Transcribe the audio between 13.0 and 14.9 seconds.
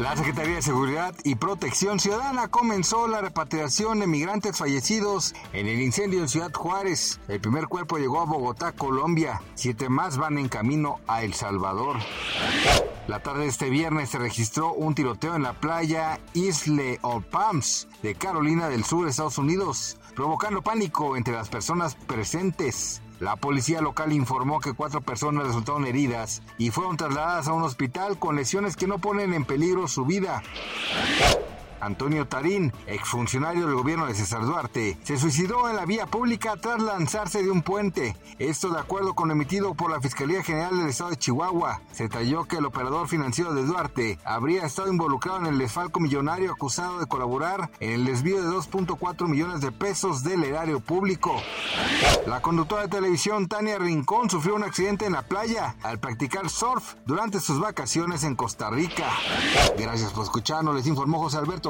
La tarde de este viernes se registró